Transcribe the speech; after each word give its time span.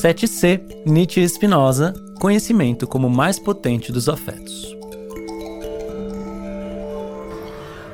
7c, 0.00 0.84
Nietzsche 0.86 1.20
e 1.20 1.28
Spinoza, 1.28 1.92
conhecimento 2.18 2.86
como 2.86 3.10
mais 3.10 3.38
potente 3.38 3.92
dos 3.92 4.08
afetos. 4.08 4.74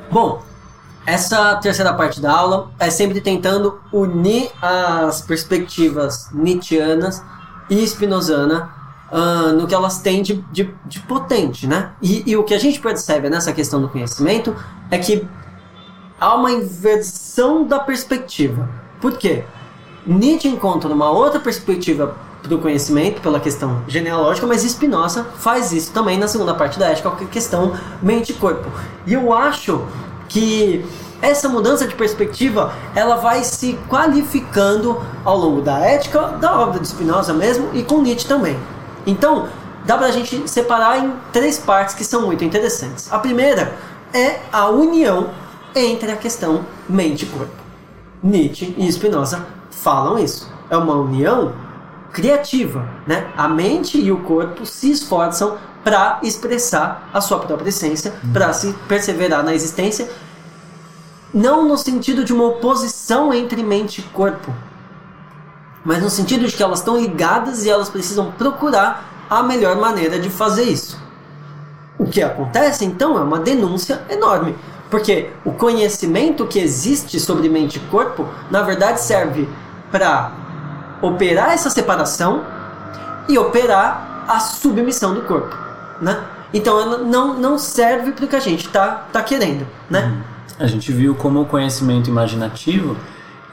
Bom, 0.09 0.41
essa 1.05 1.55
terceira 1.57 1.93
parte 1.93 2.21
da 2.21 2.31
aula 2.31 2.71
é 2.79 2.89
sempre 2.89 3.19
tentando 3.19 3.81
unir 3.91 4.49
as 4.61 5.21
perspectivas 5.21 6.29
nietzschianas 6.33 7.21
e 7.69 7.83
spinozana 7.83 8.69
uh, 9.11 9.51
no 9.51 9.67
que 9.67 9.75
elas 9.75 9.99
têm 9.99 10.21
de, 10.21 10.35
de, 10.51 10.73
de 10.85 10.99
potente, 11.01 11.67
né? 11.67 11.91
E, 12.01 12.23
e, 12.25 12.37
o 12.37 12.43
que 12.43 12.53
a 12.53 12.59
gente 12.59 12.79
percebe 12.79 13.29
nessa 13.29 13.51
questão 13.51 13.81
do 13.81 13.89
conhecimento 13.89 14.55
é 14.89 14.97
que 14.97 15.27
há 16.19 16.35
uma 16.35 16.51
inversão 16.51 17.65
da 17.65 17.79
perspectiva. 17.79 18.69
Por 19.01 19.17
quê? 19.17 19.43
Nietzsche 20.07 20.47
encontra 20.47 20.89
uma 20.89 21.11
outra 21.11 21.37
perspectiva 21.37 22.15
do 22.43 22.57
conhecimento 22.59 23.19
pela 23.19 23.41
questão 23.41 23.81
genealógica, 23.89 24.47
mas 24.47 24.61
Spinoza 24.63 25.25
faz 25.37 25.73
isso 25.73 25.91
também 25.91 26.17
na 26.17 26.29
segunda 26.29 26.53
parte 26.53 26.79
da 26.79 26.87
ética, 26.87 27.11
que 27.11 27.25
é 27.25 27.27
a 27.27 27.29
questão 27.29 27.73
mente 28.01 28.33
corpo. 28.33 28.69
E 29.05 29.13
eu 29.13 29.33
acho 29.33 29.85
que 30.29 30.85
essa 31.21 31.49
mudança 31.49 31.85
de 31.85 31.93
perspectiva 31.93 32.73
ela 32.95 33.17
vai 33.17 33.43
se 33.43 33.77
qualificando 33.89 35.01
ao 35.25 35.37
longo 35.37 35.61
da 35.61 35.79
ética, 35.79 36.19
da 36.39 36.57
obra 36.57 36.79
de 36.79 36.87
Spinoza 36.87 37.33
mesmo 37.33 37.69
e 37.73 37.83
com 37.83 38.01
Nietzsche 38.01 38.27
também. 38.27 38.57
Então, 39.05 39.49
dá 39.85 39.97
pra 39.97 40.11
gente 40.11 40.49
separar 40.49 41.03
em 41.03 41.13
três 41.33 41.57
partes 41.57 41.95
que 41.95 42.05
são 42.05 42.21
muito 42.21 42.45
interessantes. 42.45 43.11
A 43.11 43.19
primeira 43.19 43.75
é 44.13 44.39
a 44.53 44.69
união 44.69 45.31
entre 45.75 46.11
a 46.11 46.15
questão 46.15 46.65
mente 46.87 47.23
e 47.23 47.25
corpo. 47.25 47.67
Nietzsche 48.23 48.73
e 48.77 48.91
Spinoza 48.91 49.56
falam 49.71 50.17
isso. 50.19 50.51
É 50.69 50.77
uma 50.77 50.95
união 50.95 51.53
criativa, 52.11 52.87
né? 53.05 53.27
A 53.37 53.47
mente 53.47 53.99
e 53.99 54.11
o 54.11 54.19
corpo 54.23 54.65
se 54.65 54.91
esforçam 54.91 55.57
para 55.83 56.19
expressar 56.23 57.09
a 57.13 57.21
sua 57.21 57.39
própria 57.39 57.69
essência, 57.69 58.13
uhum. 58.23 58.33
para 58.33 58.51
se 58.51 58.73
perseverar 58.87 59.43
na 59.43 59.53
existência, 59.53 60.09
não 61.33 61.67
no 61.67 61.77
sentido 61.77 62.25
de 62.25 62.33
uma 62.33 62.45
oposição 62.45 63.33
entre 63.33 63.63
mente 63.63 64.01
e 64.01 64.03
corpo, 64.03 64.53
mas 65.85 66.01
no 66.01 66.09
sentido 66.09 66.45
de 66.45 66.53
que 66.55 66.63
elas 66.63 66.79
estão 66.79 66.97
ligadas 66.97 67.63
e 67.63 67.69
elas 67.69 67.89
precisam 67.89 68.31
procurar 68.31 69.25
a 69.29 69.43
melhor 69.43 69.77
maneira 69.77 70.19
de 70.19 70.29
fazer 70.29 70.63
isso. 70.63 70.99
O 71.97 72.05
que 72.05 72.21
acontece 72.21 72.83
então 72.83 73.17
é 73.17 73.21
uma 73.21 73.39
denúncia 73.39 74.01
enorme, 74.09 74.55
porque 74.89 75.29
o 75.45 75.51
conhecimento 75.51 76.45
que 76.45 76.59
existe 76.59 77.19
sobre 77.19 77.47
mente 77.47 77.77
e 77.77 77.79
corpo, 77.91 78.27
na 78.51 78.61
verdade, 78.61 79.01
serve 79.01 79.47
para 79.91 80.31
operar 81.01 81.51
essa 81.51 81.69
separação 81.69 82.43
e 83.27 83.37
operar 83.37 84.25
a 84.27 84.39
submissão 84.39 85.13
do 85.13 85.21
corpo, 85.21 85.55
né? 86.01 86.23
Então 86.53 86.79
ela 86.79 86.97
não, 86.99 87.33
não 87.37 87.57
serve 87.57 88.11
para 88.11 88.25
o 88.25 88.27
que 88.27 88.35
a 88.35 88.39
gente 88.39 88.67
está 88.67 89.05
tá 89.11 89.21
querendo, 89.21 89.67
né? 89.89 90.13
Hum. 90.13 90.37
A 90.59 90.65
gente 90.65 90.91
viu 90.91 91.13
como 91.13 91.41
o 91.41 91.45
conhecimento 91.45 92.09
imaginativo 92.09 92.97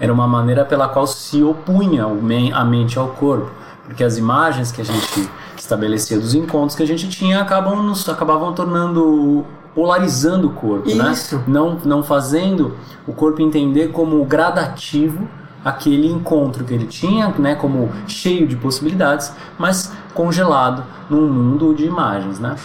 era 0.00 0.12
uma 0.12 0.26
maneira 0.26 0.64
pela 0.64 0.88
qual 0.88 1.06
se 1.06 1.42
opunha 1.42 2.04
a 2.04 2.64
mente 2.64 2.98
ao 2.98 3.08
corpo, 3.08 3.50
porque 3.84 4.02
as 4.02 4.16
imagens 4.16 4.72
que 4.72 4.80
a 4.80 4.84
gente 4.84 5.28
estabelecia 5.56 6.18
dos 6.18 6.34
encontros 6.34 6.74
que 6.74 6.82
a 6.82 6.86
gente 6.86 7.08
tinha 7.08 7.40
acabam 7.40 7.82
nos 7.82 8.08
acabavam 8.08 8.52
tornando 8.52 9.44
polarizando 9.74 10.48
o 10.48 10.50
corpo, 10.50 10.88
né? 10.94 11.12
Isso. 11.12 11.36
né? 11.36 11.44
Não 11.46 11.78
não 11.84 12.02
fazendo 12.02 12.76
o 13.06 13.12
corpo 13.12 13.42
entender 13.42 13.88
como 13.88 14.24
gradativo 14.24 15.28
aquele 15.64 16.06
encontro 16.06 16.64
que 16.64 16.74
ele 16.74 16.86
tinha, 16.86 17.28
né, 17.38 17.54
como 17.54 17.90
cheio 18.06 18.46
de 18.46 18.56
possibilidades, 18.56 19.32
mas 19.58 19.92
congelado 20.12 20.84
num 21.08 21.26
mundo 21.26 21.74
de 21.74 21.84
imagens, 21.84 22.38
né? 22.38 22.56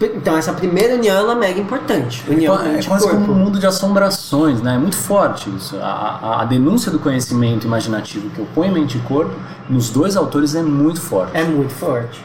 Então 0.00 0.36
essa 0.36 0.52
primeira 0.52 0.94
união 0.94 1.30
é 1.30 1.34
mega 1.34 1.60
importante. 1.60 2.24
União 2.26 2.58
é, 2.58 2.78
é 2.78 2.82
quase 2.82 3.06
como 3.08 3.32
um 3.32 3.34
mundo 3.34 3.58
de 3.58 3.66
assombrações, 3.66 4.62
né? 4.62 4.76
É 4.76 4.78
muito 4.78 4.96
forte 4.96 5.50
isso. 5.54 5.76
A, 5.76 5.82
a, 5.82 6.42
a, 6.42 6.44
denúncia 6.46 6.90
do 6.90 6.98
conhecimento 6.98 7.66
imaginativo 7.66 8.30
que 8.30 8.40
opõe 8.40 8.70
mente 8.70 8.96
e 8.96 9.00
corpo 9.02 9.34
nos 9.68 9.90
dois 9.90 10.16
autores 10.16 10.54
é 10.54 10.62
muito 10.62 11.00
forte. 11.00 11.36
É 11.36 11.44
muito 11.44 11.74
forte. 11.74 12.24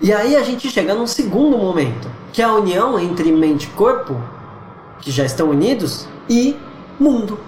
E 0.00 0.12
aí 0.12 0.34
a 0.34 0.42
gente 0.42 0.70
chega 0.70 0.94
num 0.94 1.06
segundo 1.06 1.58
momento, 1.58 2.08
que 2.32 2.40
é 2.40 2.44
a 2.44 2.52
união 2.52 2.98
entre 2.98 3.30
mente 3.32 3.64
e 3.64 3.70
corpo, 3.70 4.18
que 5.00 5.10
já 5.10 5.24
estão 5.24 5.50
unidos, 5.50 6.08
e 6.28 6.56
mundo. 6.98 7.38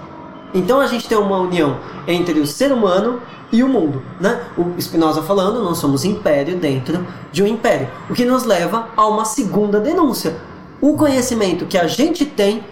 Então 0.54 0.81
a 0.81 0.86
gente 0.86 1.09
tem 1.09 1.19
uma 1.19 1.38
união 1.38 1.78
entre 2.06 2.41
o 2.41 2.47
ser 2.47 2.72
humano 2.72 3.20
e 3.53 3.62
o 3.62 3.69
mundo, 3.69 4.03
né? 4.20 4.44
O 4.56 4.81
Spinoza 4.81 5.22
falando, 5.22 5.62
nós 5.62 5.78
somos 5.78 6.04
império 6.04 6.56
dentro 6.56 7.06
de 7.32 7.42
um 7.42 7.47
império, 7.47 7.88
o 8.09 8.14
que 8.14 8.25
nos 8.25 8.44
leva 8.44 8.88
a 8.97 9.06
uma 9.06 9.25
segunda 9.25 9.81
denúncia. 9.81 10.36
O 10.81 10.97
conhecimento 10.97 11.66
que 11.66 11.76
a 11.76 11.86
gente 11.86 12.25
tem 12.25 12.62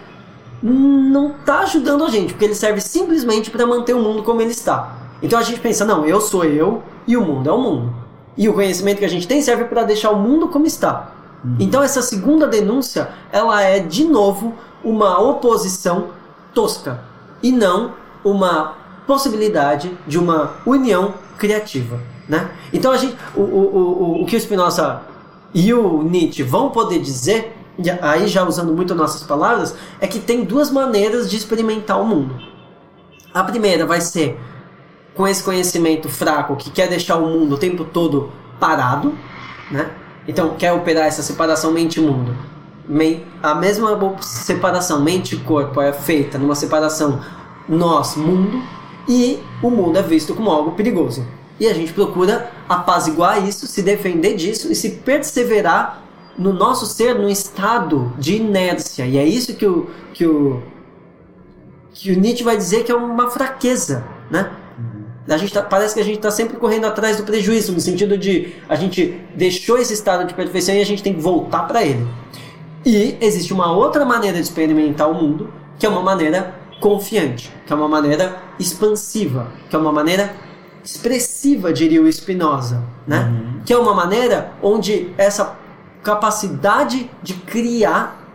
não 0.61 1.31
está 1.31 1.59
ajudando 1.59 2.03
a 2.03 2.09
gente, 2.09 2.33
porque 2.33 2.45
ele 2.45 2.55
serve 2.55 2.81
simplesmente 2.81 3.51
para 3.51 3.65
manter 3.65 3.93
o 3.93 4.01
mundo 4.01 4.23
como 4.23 4.41
ele 4.41 4.51
está. 4.51 4.95
Então 5.21 5.37
a 5.37 5.43
gente 5.43 5.59
pensa, 5.59 5.85
não, 5.85 6.05
eu 6.05 6.21
sou 6.21 6.45
eu 6.45 6.81
e 7.07 7.17
o 7.17 7.21
mundo 7.21 7.49
é 7.49 7.53
o 7.53 7.57
mundo. 7.57 7.93
E 8.35 8.47
o 8.47 8.53
conhecimento 8.53 8.99
que 8.99 9.05
a 9.05 9.09
gente 9.09 9.27
tem 9.27 9.41
serve 9.41 9.65
para 9.65 9.83
deixar 9.83 10.11
o 10.11 10.19
mundo 10.19 10.47
como 10.47 10.65
está. 10.65 11.11
Uhum. 11.43 11.57
Então 11.59 11.81
essa 11.81 12.01
segunda 12.01 12.47
denúncia, 12.47 13.09
ela 13.31 13.61
é 13.61 13.79
de 13.79 14.05
novo 14.05 14.53
uma 14.83 15.19
oposição 15.19 16.09
tosca 16.53 17.06
e 17.41 17.51
não 17.51 17.93
uma 18.23 18.75
possibilidade 19.05 19.97
de 20.05 20.17
uma 20.19 20.55
união 20.65 21.13
criativa. 21.37 21.99
Né? 22.27 22.49
Então 22.73 22.91
a 22.91 22.97
gente, 22.97 23.17
o, 23.35 23.41
o, 23.41 23.77
o, 23.77 24.23
o 24.23 24.25
que 24.25 24.35
o 24.35 24.39
Spinoza 24.39 25.01
e 25.53 25.73
o 25.73 26.03
Nietzsche 26.03 26.43
vão 26.43 26.69
poder 26.69 26.99
dizer, 26.99 27.55
aí 28.01 28.27
já 28.27 28.45
usando 28.45 28.73
muito 28.73 28.93
nossas 28.93 29.23
palavras, 29.23 29.75
é 30.01 30.07
que 30.07 30.19
tem 30.19 30.43
duas 30.43 30.69
maneiras 30.69 31.29
de 31.29 31.37
experimentar 31.37 32.01
o 32.01 32.05
mundo. 32.05 32.35
A 33.33 33.43
primeira 33.43 33.85
vai 33.85 34.01
ser 34.01 34.37
com 35.15 35.27
esse 35.27 35.43
conhecimento 35.43 36.09
fraco 36.09 36.55
que 36.55 36.69
quer 36.69 36.87
deixar 36.87 37.17
o 37.17 37.27
mundo 37.27 37.55
o 37.55 37.57
tempo 37.57 37.85
todo 37.85 38.31
parado, 38.59 39.17
né? 39.71 39.89
Então 40.27 40.55
quer 40.57 40.73
operar 40.73 41.05
essa 41.05 41.23
separação 41.23 41.71
mente-mundo. 41.71 42.35
A 43.43 43.55
mesma 43.55 44.17
separação 44.21 45.01
mente-corpo 45.01 45.81
é 45.81 45.91
feita 45.91 46.37
numa 46.37 46.55
separação 46.55 47.19
nós-mundo 47.67 48.61
e 49.07 49.39
o 49.61 49.69
mundo 49.69 49.97
é 49.97 50.01
visto 50.01 50.33
como 50.33 50.49
algo 50.49 50.71
perigoso. 50.71 51.25
E 51.59 51.67
a 51.67 51.73
gente 51.73 51.91
procura 51.91 52.51
apaziguar 52.69 53.45
isso, 53.45 53.67
se 53.67 53.81
defender 53.81 54.35
disso 54.35 54.71
e 54.71 54.75
se 54.75 54.91
perseverar 54.91 56.03
no 56.37 56.53
nosso 56.53 56.85
ser 56.85 57.15
num 57.15 57.29
estado 57.29 58.13
de 58.17 58.35
inércia. 58.35 59.05
E 59.05 59.17
é 59.17 59.25
isso 59.25 59.55
que 59.55 59.65
o, 59.65 59.89
que 60.13 60.25
o, 60.25 60.61
que 61.93 62.11
o 62.11 62.19
Nietzsche 62.19 62.43
vai 62.43 62.55
dizer 62.55 62.83
que 62.83 62.91
é 62.91 62.95
uma 62.95 63.29
fraqueza, 63.29 64.05
né? 64.29 64.51
A 65.27 65.35
gente 65.35 65.51
tá, 65.51 65.61
parece 65.61 65.93
que 65.93 65.99
a 65.99 66.03
gente 66.03 66.17
está 66.17 66.31
sempre 66.31 66.55
correndo 66.55 66.85
atrás 66.85 67.17
do 67.17 67.23
prejuízo, 67.23 67.73
no 67.73 67.81
sentido 67.81 68.17
de 68.17 68.53
a 68.69 68.75
gente 68.75 69.19
deixou 69.35 69.77
esse 69.77 69.93
estado 69.93 70.25
de 70.25 70.33
perfeição 70.33 70.73
e 70.73 70.81
a 70.81 70.85
gente 70.85 71.03
tem 71.03 71.13
que 71.13 71.19
voltar 71.19 71.63
para 71.63 71.83
ele. 71.83 72.07
E 72.85 73.17
existe 73.19 73.53
uma 73.53 73.71
outra 73.71 74.05
maneira 74.05 74.37
de 74.37 74.43
experimentar 74.43 75.09
o 75.09 75.13
mundo, 75.13 75.51
que 75.77 75.85
é 75.85 75.89
uma 75.89 76.01
maneira 76.01 76.55
confiante, 76.79 77.51
que 77.65 77.73
é 77.73 77.75
uma 77.75 77.87
maneira 77.87 78.37
expansiva, 78.59 79.47
que 79.69 79.75
é 79.75 79.79
uma 79.79 79.91
maneira 79.91 80.33
expressiva, 80.83 81.73
diria 81.73 82.01
o 82.01 82.11
Spinoza, 82.11 82.81
né? 83.05 83.25
Uhum. 83.25 83.61
Que 83.65 83.73
é 83.73 83.77
uma 83.77 83.93
maneira 83.93 84.51
onde 84.61 85.13
essa 85.17 85.55
capacidade 86.03 87.09
de 87.21 87.33
criar 87.33 88.27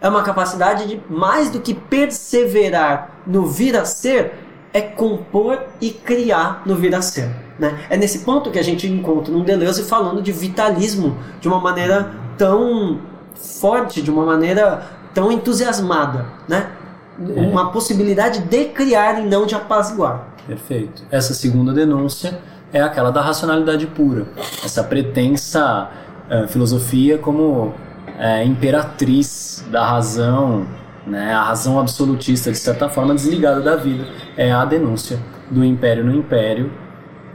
é 0.00 0.08
uma 0.08 0.22
capacidade 0.22 0.86
de 0.86 1.00
mais 1.08 1.50
do 1.50 1.60
que 1.60 1.74
perseverar 1.74 3.22
no 3.26 3.46
vir 3.46 3.76
a 3.76 3.84
ser, 3.84 4.34
é 4.72 4.80
compor 4.80 5.58
e 5.80 5.90
criar 5.90 6.62
no 6.64 6.76
vir 6.76 6.94
a 6.94 7.02
ser. 7.02 7.28
Né? 7.58 7.86
É 7.88 7.96
nesse 7.96 8.20
ponto 8.20 8.50
que 8.50 8.58
a 8.58 8.62
gente 8.62 8.86
encontra 8.86 9.34
um 9.34 9.42
Deleuze 9.42 9.82
falando 9.84 10.22
de 10.22 10.30
vitalismo 10.30 11.16
de 11.40 11.48
uma 11.48 11.58
maneira 11.58 12.14
tão 12.36 13.00
forte, 13.36 14.02
de 14.02 14.10
uma 14.10 14.24
maneira 14.24 14.82
tão 15.14 15.30
entusiasmada. 15.30 16.26
Né? 16.48 16.70
É. 17.18 17.40
uma 17.40 17.70
possibilidade 17.72 18.40
de 18.40 18.66
criar 18.66 19.18
e 19.18 19.26
não 19.26 19.46
de 19.46 19.54
apaziguar. 19.54 20.28
Perfeito. 20.46 21.02
Essa 21.10 21.32
segunda 21.32 21.72
denúncia 21.72 22.38
é 22.72 22.80
aquela 22.80 23.10
da 23.10 23.22
racionalidade 23.22 23.86
pura, 23.86 24.26
essa 24.62 24.84
pretensa 24.84 25.90
uh, 26.30 26.46
filosofia 26.46 27.16
como 27.16 27.68
uh, 27.68 28.44
imperatriz 28.44 29.64
da 29.70 29.86
razão, 29.86 30.66
né, 31.06 31.32
a 31.32 31.42
razão 31.42 31.78
absolutista, 31.78 32.50
de 32.50 32.58
certa 32.58 32.88
forma, 32.88 33.14
desligada 33.14 33.60
da 33.60 33.76
vida, 33.76 34.06
é 34.36 34.52
a 34.52 34.64
denúncia 34.64 35.18
do 35.50 35.64
império 35.64 36.04
no 36.04 36.14
império, 36.14 36.70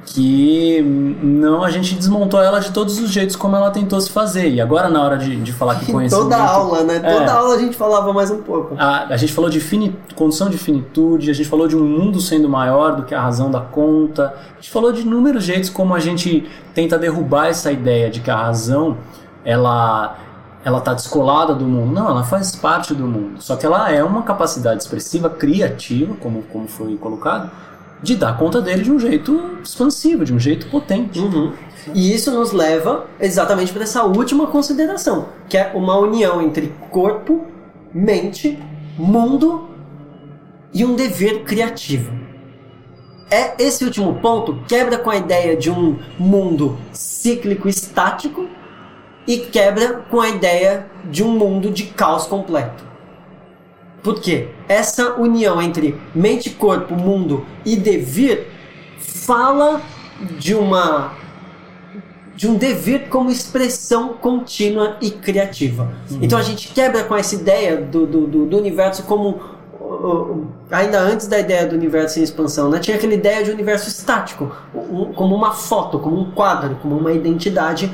que 0.06 0.81
não 1.21 1.63
a 1.63 1.69
gente 1.69 1.95
desmontou 1.95 2.42
ela 2.42 2.59
de 2.59 2.71
todos 2.71 3.00
os 3.00 3.12
jeitos 3.12 3.36
como 3.36 3.56
ela 3.56 3.69
tentou 3.71 4.00
se 4.01 4.09
fazer. 4.09 4.50
E 4.50 4.59
agora 4.59 4.89
na 4.89 5.01
hora 5.01 5.18
de, 5.18 5.36
de 5.38 5.53
falar 5.53 5.75
que 5.75 5.86
conhecimento... 5.92 6.24
Toda 6.24 6.38
aula, 6.38 6.83
né? 6.83 7.01
É. 7.03 7.18
Toda 7.18 7.33
aula 7.33 7.56
a 7.56 7.59
gente 7.59 7.75
falava 7.75 8.12
mais 8.12 8.31
um 8.31 8.42
pouco. 8.42 8.75
A, 8.77 9.06
a 9.07 9.18
gente 9.18 9.31
falou 9.31 9.50
de 9.50 9.59
fini, 9.59 9.95
condição 10.15 10.50
de 10.50 10.57
finitude, 10.57 11.30
a 11.30 11.33
gente 11.33 11.48
falou 11.48 11.68
de 11.68 11.75
um 11.75 11.83
mundo 11.83 12.19
sendo 12.19 12.50
maior 12.50 12.95
do 12.95 13.03
que 13.03 13.13
a 13.13 13.21
razão 13.21 13.51
da 13.51 13.62
conta, 13.62 14.33
a 14.53 14.56
gente 14.56 14.71
falou 14.71 14.92
de 14.92 15.01
inúmeros 15.01 15.44
jeitos 15.44 15.69
como 15.69 15.94
a 15.94 16.00
gente 16.00 16.50
tenta 16.74 16.98
derrubar 16.98 17.48
essa 17.48 17.71
ideia 17.71 18.09
de 18.09 18.21
que 18.21 18.31
a 18.31 18.36
razão 18.36 18.98
ela 19.45 20.18
ela 20.63 20.77
está 20.77 20.94
descolada 20.94 21.56
do 21.56 21.65
mundo. 21.65 21.92
Não, 21.92 22.07
ela 22.07 22.24
faz 22.24 22.56
parte 22.56 22.94
do 22.94 23.07
mundo. 23.07 23.42
Só 23.42 23.56
que 23.56 23.65
ela 23.65 23.92
é 23.92 24.03
uma 24.03 24.21
capacidade 24.21 24.83
expressiva, 24.83 25.27
criativa, 25.27 26.15
como, 26.19 26.44
como 26.44 26.68
foi 26.68 26.95
colocado, 26.98 27.50
de 28.01 28.15
dar 28.15 28.38
conta 28.38 28.62
dele 28.62 28.83
de 28.83 28.92
um 28.92 29.00
jeito 29.00 29.57
expansivo, 29.63 30.25
de 30.25 30.33
um 30.33 30.39
jeito 30.39 30.68
potente. 30.69 31.19
Uhum. 31.19 31.53
E 31.94 32.13
isso 32.13 32.31
nos 32.31 32.51
leva 32.51 33.07
exatamente 33.19 33.71
para 33.71 33.83
essa 33.83 34.03
última 34.03 34.48
consideração, 34.48 35.30
que 35.48 35.57
é 35.57 35.71
uma 35.74 35.98
união 35.98 36.42
entre 36.42 36.74
corpo, 36.89 37.45
mente, 37.94 38.57
mundo 38.98 39.69
e 40.74 40.86
um 40.86 40.95
dever 40.95 41.44
criativo. 41.44 42.12
É 43.30 43.56
esse 43.59 43.86
último 43.86 44.15
ponto 44.15 44.62
quebra 44.68 44.98
com 44.98 45.09
a 45.09 45.15
ideia 45.15 45.56
de 45.56 45.71
um 45.71 45.98
mundo 46.19 46.77
cíclico 46.92 47.68
estático 47.68 48.48
e 49.25 49.38
quebra 49.38 50.03
com 50.09 50.19
a 50.19 50.30
ideia 50.30 50.88
de 51.06 51.24
um 51.24 51.31
mundo 51.31 51.69
de 51.71 51.86
caos 51.86 52.25
completo. 52.25 52.90
Por 54.03 54.19
quê? 54.19 54.50
Essa 54.68 55.13
união 55.13 55.62
entre 55.62 56.00
mente, 56.13 56.50
corpo, 56.50 56.95
mundo 56.95 57.45
e 57.63 57.75
devir 57.75 58.48
fala 58.98 59.81
de 60.39 60.56
uma 60.56 61.13
de 62.36 62.48
um 62.48 62.56
dever 62.56 63.07
como 63.09 63.30
expressão 63.30 64.13
contínua 64.13 64.98
e 65.00 65.12
criativa. 65.12 65.94
Uhum. 66.09 66.19
Então 66.24 66.39
a 66.39 66.42
gente 66.42 66.69
quebra 66.69 67.03
com 67.03 67.15
essa 67.15 67.36
ideia 67.36 67.77
do, 67.77 68.07
do, 68.07 68.25
do, 68.25 68.45
do 68.48 68.57
universo 68.57 69.03
como 69.03 69.39
ainda 70.71 71.00
antes 71.00 71.27
da 71.27 71.38
ideia 71.38 71.68
do 71.68 71.75
universo 71.75 72.19
em 72.19 72.24
expansão, 72.24 72.69
né? 72.69 72.80
tinha 72.80 72.98
aquela 72.98 73.13
ideia 73.13 73.44
de 73.44 73.51
universo 73.51 73.89
estático, 73.89 74.51
como 75.15 75.36
uma 75.36 75.51
foto, 75.51 76.00
como 76.00 76.19
um 76.19 76.31
quadro, 76.31 76.75
como 76.81 76.98
uma 76.98 77.12
identidade 77.12 77.92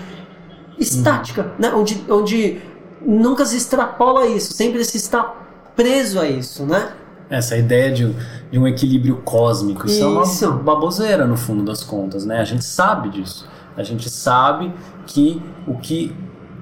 estática, 0.78 1.42
uhum. 1.42 1.50
né? 1.60 1.74
onde, 1.74 2.06
onde 2.10 2.62
nunca 3.02 3.46
se 3.46 3.58
extrapola 3.58 4.28
isso, 4.28 4.54
sempre 4.54 4.84
se 4.86 4.98
está 4.98 5.47
preso 5.78 6.20
a 6.20 6.28
isso, 6.28 6.66
né? 6.66 6.92
Essa 7.30 7.56
ideia 7.56 7.92
de, 7.92 8.16
de 8.52 8.58
um 8.58 8.68
equilíbrio 8.68 9.18
cósmico, 9.18 9.86
isso, 9.86 10.22
isso, 10.24 10.46
é 10.46 10.48
uma 10.48 10.58
baboseira 10.58 11.26
no 11.26 11.38
fundo 11.38 11.64
das 11.64 11.84
contas, 11.84 12.26
né? 12.26 12.40
A 12.40 12.44
gente 12.44 12.66
sabe 12.66 13.10
disso. 13.10 13.48
A 13.78 13.84
gente 13.84 14.10
sabe 14.10 14.74
que 15.06 15.42
o 15.68 15.76
que 15.76 16.16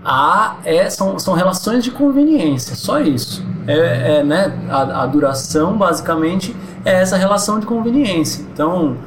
há 0.04 0.58
é, 0.66 0.90
são, 0.90 1.18
são 1.18 1.34
relações 1.34 1.84
de 1.84 1.92
conveniência, 1.92 2.76
só 2.76 3.00
isso. 3.00 3.44
É, 3.66 4.18
é 4.18 4.24
né? 4.24 4.68
A, 4.70 5.04
a, 5.04 5.06
duração, 5.06 5.78
basicamente, 5.78 6.56
é 6.84 6.94
essa 6.94 7.16
relação 7.16 7.60
de 7.60 7.66
conveniência. 7.66 8.46
Então, 8.54 8.98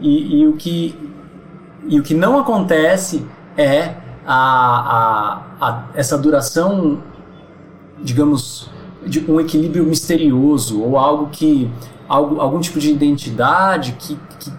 e, 0.00 0.40
e, 0.40 0.46
o, 0.46 0.52
que, 0.52 0.96
e 1.88 1.98
o 1.98 2.02
que 2.02 2.14
não 2.14 2.38
acontece 2.38 3.26
é 3.56 3.94
a, 4.24 5.42
a, 5.60 5.66
a, 5.66 5.84
essa 5.94 6.16
duração, 6.16 7.02
digamos, 8.00 8.70
de 9.08 9.30
um 9.30 9.40
equilíbrio 9.40 9.84
misterioso 9.84 10.82
ou 10.82 10.98
algo 10.98 11.28
que 11.30 11.70
algo, 12.08 12.40
algum 12.40 12.60
tipo 12.60 12.78
de 12.78 12.90
identidade 12.90 13.92
que, 13.98 14.18
que, 14.38 14.52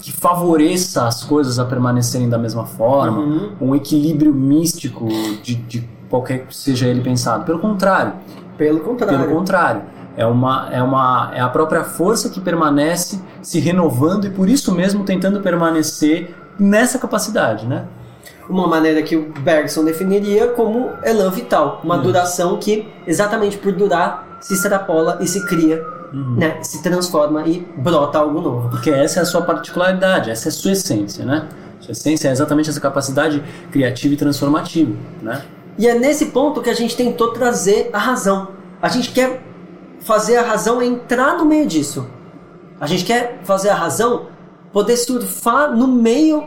que 0.00 0.12
favoreça 0.12 1.06
as 1.06 1.24
coisas 1.24 1.58
a 1.58 1.64
permanecerem 1.64 2.28
da 2.28 2.38
mesma 2.38 2.64
forma, 2.64 3.18
uhum. 3.18 3.50
um 3.60 3.74
equilíbrio 3.74 4.32
místico 4.32 5.08
de, 5.42 5.54
de 5.54 5.88
qualquer 6.08 6.46
que 6.46 6.56
seja 6.56 6.86
ele 6.86 7.00
pensado. 7.00 7.44
Pelo 7.44 7.58
contrário. 7.58 8.14
Pelo 8.56 8.80
contrário. 8.80 9.18
Pelo 9.18 9.36
contrário. 9.36 9.82
É, 10.16 10.24
uma, 10.24 10.68
é, 10.72 10.82
uma, 10.82 11.30
é 11.34 11.40
a 11.40 11.48
própria 11.48 11.84
força 11.84 12.30
que 12.30 12.40
permanece 12.40 13.20
se 13.42 13.60
renovando 13.60 14.26
e 14.26 14.30
por 14.30 14.48
isso 14.48 14.74
mesmo 14.74 15.04
tentando 15.04 15.40
permanecer 15.40 16.34
nessa 16.58 16.98
capacidade, 16.98 17.66
né? 17.66 17.84
Uma 18.48 18.66
maneira 18.66 19.02
que 19.02 19.16
o 19.16 19.32
Bergson 19.40 19.84
definiria 19.84 20.48
como 20.48 20.90
elan 21.02 21.30
vital, 21.30 21.80
uma 21.82 21.96
uhum. 21.96 22.02
duração 22.02 22.58
que, 22.58 22.88
exatamente 23.06 23.58
por 23.58 23.72
durar, 23.72 24.38
se 24.40 24.54
extrapola 24.54 25.18
e 25.20 25.26
se 25.26 25.44
cria, 25.46 25.84
uhum. 26.12 26.36
né? 26.36 26.58
se 26.62 26.82
transforma 26.82 27.46
e 27.46 27.60
brota 27.76 28.18
algo 28.18 28.40
novo. 28.40 28.68
Porque 28.68 28.90
essa 28.90 29.20
é 29.20 29.22
a 29.22 29.26
sua 29.26 29.42
particularidade, 29.42 30.30
essa 30.30 30.48
é 30.48 30.50
a 30.50 30.52
sua 30.52 30.72
essência, 30.72 31.24
né? 31.24 31.48
Sua 31.80 31.92
essência 31.92 32.28
é 32.28 32.32
exatamente 32.32 32.70
essa 32.70 32.80
capacidade 32.80 33.42
criativa 33.70 34.14
e 34.14 34.16
transformativa, 34.16 34.92
né? 35.22 35.42
E 35.78 35.86
é 35.86 35.98
nesse 35.98 36.26
ponto 36.26 36.62
que 36.62 36.70
a 36.70 36.74
gente 36.74 36.96
tentou 36.96 37.32
trazer 37.32 37.90
a 37.92 37.98
razão. 37.98 38.48
A 38.80 38.88
gente 38.88 39.12
quer 39.12 39.42
fazer 40.00 40.36
a 40.36 40.42
razão 40.42 40.80
entrar 40.80 41.36
no 41.36 41.44
meio 41.44 41.66
disso. 41.66 42.06
A 42.80 42.86
gente 42.86 43.04
quer 43.04 43.40
fazer 43.42 43.70
a 43.70 43.74
razão 43.74 44.26
poder 44.72 44.96
surfar 44.96 45.74
no 45.76 45.86
meio 45.88 46.44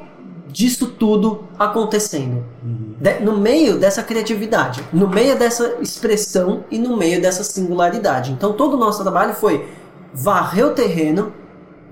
disso 0.52 0.88
tudo 0.88 1.44
acontecendo. 1.58 2.44
Uhum. 2.64 2.96
De, 3.00 3.20
no 3.20 3.38
meio 3.38 3.78
dessa 3.78 4.04
criatividade, 4.04 4.84
no 4.92 5.08
meio 5.08 5.38
dessa 5.38 5.78
expressão 5.82 6.64
e 6.70 6.78
no 6.78 6.98
meio 6.98 7.22
dessa 7.22 7.44
singularidade. 7.44 8.32
Então 8.32 8.54
todo 8.54 8.74
o 8.74 8.78
nosso 8.78 9.02
trabalho 9.02 9.34
foi 9.34 9.68
varrer 10.14 10.66
o 10.66 10.72
terreno 10.72 11.32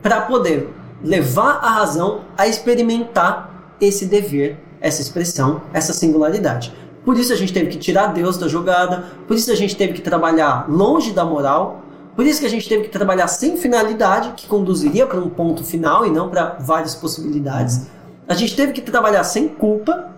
para 0.02 0.22
poder 0.22 0.70
levar 1.04 1.60
a 1.62 1.70
razão 1.70 2.22
a 2.38 2.48
experimentar 2.48 3.76
esse 3.80 4.06
dever, 4.06 4.58
essa 4.82 5.02
expressão, 5.02 5.62
essa 5.74 5.94
singularidade. 5.94 6.74
Por 7.06 7.18
isso 7.18 7.32
a 7.32 7.36
gente 7.36 7.54
teve 7.54 7.70
que 7.70 7.78
tirar 7.78 8.08
Deus 8.08 8.38
da 8.38 8.48
jogada, 8.48 9.06
por 9.28 9.38
isso 9.38 9.52
a 9.52 9.56
gente 9.56 9.76
teve 9.76 9.94
que 9.94 10.02
trabalhar 10.02 10.66
longe 10.68 11.14
da 11.14 11.24
moral, 11.24 11.84
por 12.16 12.26
isso 12.26 12.40
que 12.40 12.48
a 12.48 12.50
gente 12.50 12.68
teve 12.68 12.86
que 12.86 12.90
trabalhar 12.90 13.28
sem 13.28 13.58
finalidade, 13.58 14.34
que 14.36 14.48
conduziria 14.48 15.06
para 15.06 15.20
um 15.20 15.30
ponto 15.30 15.64
final 15.64 16.06
e 16.06 16.10
não 16.10 16.30
para 16.30 16.58
várias 16.60 16.96
possibilidades. 16.96 17.88
A 18.28 18.34
gente 18.34 18.56
teve 18.56 18.74
que 18.74 18.82
trabalhar 18.82 19.24
sem 19.24 19.48
culpa 19.48 20.12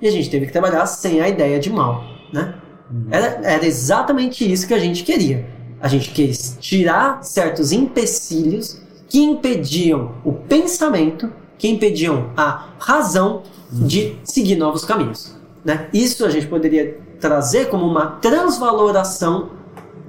e 0.00 0.08
a 0.08 0.10
gente 0.10 0.28
teve 0.28 0.46
que 0.46 0.52
trabalhar 0.52 0.86
sem 0.86 1.20
a 1.20 1.28
ideia 1.28 1.58
de 1.58 1.70
mal, 1.70 2.04
né? 2.32 2.54
Uhum. 2.90 3.06
Era, 3.10 3.26
era 3.42 3.66
exatamente 3.66 4.50
isso 4.50 4.66
que 4.66 4.74
a 4.74 4.78
gente 4.78 5.04
queria. 5.04 5.46
A 5.80 5.88
gente 5.88 6.10
quis 6.10 6.56
tirar 6.60 7.22
certos 7.22 7.72
empecilhos 7.72 8.80
que 9.08 9.22
impediam 9.22 10.12
o 10.24 10.32
pensamento, 10.32 11.32
que 11.56 11.68
impediam 11.68 12.30
a 12.36 12.70
razão 12.78 13.42
uhum. 13.72 13.86
de 13.86 14.16
seguir 14.24 14.56
novos 14.56 14.84
caminhos. 14.84 15.36
Né? 15.64 15.88
Isso 15.92 16.24
a 16.24 16.30
gente 16.30 16.46
poderia 16.46 16.98
trazer 17.20 17.70
como 17.70 17.86
uma 17.86 18.06
transvaloração 18.20 19.50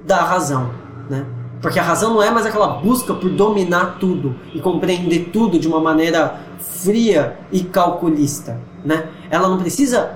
da 0.05 0.21
razão. 0.21 0.71
Né? 1.09 1.25
Porque 1.61 1.79
a 1.79 1.83
razão 1.83 2.13
não 2.13 2.21
é 2.21 2.29
mais 2.29 2.45
aquela 2.45 2.67
busca 2.67 3.13
por 3.13 3.29
dominar 3.29 3.97
tudo 3.99 4.35
e 4.53 4.59
compreender 4.59 5.29
tudo 5.31 5.57
de 5.57 5.67
uma 5.67 5.79
maneira 5.79 6.39
fria 6.59 7.37
e 7.51 7.63
calculista, 7.63 8.59
né? 8.83 9.09
Ela 9.29 9.47
não 9.47 9.57
precisa 9.57 10.15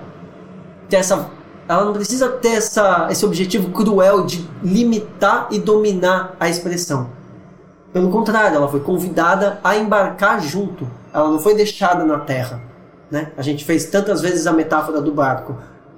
ter 0.87 0.97
essa 0.97 1.29
ela 1.69 1.85
não 1.85 1.93
precisa 1.93 2.27
ter 2.29 2.55
essa, 2.55 3.07
esse 3.11 3.23
objetivo 3.23 3.69
cruel 3.69 4.25
de 4.25 4.43
limitar 4.63 5.49
e 5.51 5.59
dominar 5.59 6.35
a 6.39 6.49
expressão. 6.49 7.11
Pelo 7.93 8.09
contrário, 8.09 8.55
ela 8.55 8.67
foi 8.67 8.79
convidada 8.79 9.59
a 9.63 9.77
embarcar 9.77 10.41
junto. 10.41 10.87
Ela 11.13 11.29
não 11.29 11.37
foi 11.37 11.53
deixada 11.53 12.03
na 12.03 12.17
terra. 12.19 12.59
Né? 13.09 13.31
A 13.37 13.43
gente 13.43 13.63
fez 13.65 13.85
tantas 13.85 14.19
vezes 14.19 14.47
a 14.47 14.51
metáfora 14.51 14.99
do 14.99 15.11
barco. 15.11 15.57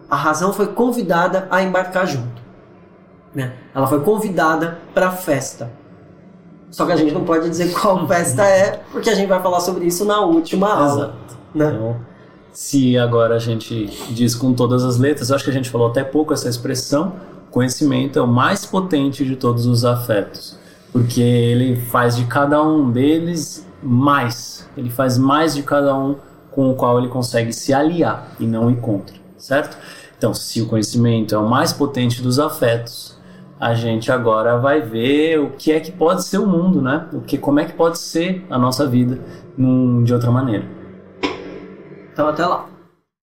A 0.09 0.15
razão 0.17 0.51
foi 0.51 0.67
convidada 0.67 1.47
a 1.49 1.63
embarcar 1.63 2.05
junto. 2.05 2.41
Né? 3.33 3.53
Ela 3.73 3.87
foi 3.87 4.01
convidada 4.01 4.79
para 4.93 5.07
a 5.07 5.11
festa. 5.11 5.71
Só 6.71 6.85
que 6.85 6.93
a 6.93 6.95
gente 6.95 7.13
não 7.13 7.23
pode 7.23 7.49
dizer 7.49 7.71
qual 7.77 8.07
festa 8.07 8.43
é, 8.43 8.81
porque 8.91 9.09
a 9.09 9.15
gente 9.15 9.27
vai 9.27 9.41
falar 9.41 9.59
sobre 9.59 9.85
isso 9.85 10.05
na 10.05 10.21
última 10.21 10.73
aula. 10.73 11.03
Exato. 11.03 11.37
Né? 11.53 11.73
Então, 11.75 11.97
se 12.51 12.97
agora 12.97 13.35
a 13.35 13.39
gente 13.39 13.85
diz 14.09 14.35
com 14.35 14.53
todas 14.53 14.83
as 14.83 14.97
letras, 14.97 15.29
eu 15.29 15.35
acho 15.35 15.43
que 15.43 15.49
a 15.49 15.53
gente 15.53 15.69
falou 15.69 15.87
até 15.87 16.03
pouco 16.03 16.33
essa 16.33 16.49
expressão, 16.49 17.13
conhecimento 17.49 18.17
é 18.17 18.21
o 18.21 18.27
mais 18.27 18.65
potente 18.65 19.25
de 19.25 19.35
todos 19.35 19.65
os 19.65 19.85
afetos, 19.85 20.57
porque 20.91 21.21
ele 21.21 21.75
faz 21.75 22.15
de 22.15 22.25
cada 22.25 22.61
um 22.61 22.89
deles 22.89 23.67
mais, 23.83 24.67
ele 24.77 24.89
faz 24.89 25.17
mais 25.17 25.53
de 25.53 25.63
cada 25.63 25.95
um 25.95 26.15
com 26.51 26.69
o 26.69 26.75
qual 26.75 26.99
ele 26.99 27.07
consegue 27.07 27.53
se 27.53 27.73
aliar 27.73 28.31
e 28.39 28.45
não 28.45 28.69
ir 28.69 28.77
contra, 28.77 29.15
certo? 29.37 29.77
Então, 30.17 30.33
se 30.33 30.61
o 30.61 30.67
conhecimento 30.67 31.33
é 31.33 31.37
o 31.37 31.47
mais 31.47 31.73
potente 31.73 32.21
dos 32.21 32.37
afetos, 32.37 33.17
a 33.61 33.75
gente 33.75 34.11
agora 34.11 34.57
vai 34.57 34.81
ver 34.81 35.39
o 35.39 35.51
que 35.51 35.71
é 35.71 35.79
que 35.79 35.91
pode 35.91 36.23
ser 36.23 36.39
o 36.39 36.47
mundo, 36.47 36.81
né? 36.81 37.07
O 37.13 37.21
que, 37.21 37.37
como 37.37 37.59
é 37.59 37.65
que 37.65 37.73
pode 37.73 37.99
ser 37.99 38.43
a 38.49 38.57
nossa 38.57 38.87
vida 38.87 39.19
num, 39.55 40.03
de 40.03 40.11
outra 40.11 40.31
maneira. 40.31 40.65
Então 42.11 42.27
até 42.27 42.43
lá. 42.43 42.70